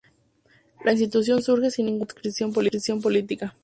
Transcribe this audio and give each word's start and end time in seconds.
La 0.83 0.93
institución 0.93 1.43
surge 1.43 1.69
sin 1.69 1.85
ninguna 1.85 2.05
adscripción 2.05 2.51
política. 3.03 3.53